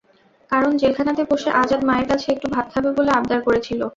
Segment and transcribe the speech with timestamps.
[0.51, 3.81] কারণ জেলখানাতে বসে আজাদ মায়ের কাছে একটু ভাত খাবে বলে আবদার করেছিল।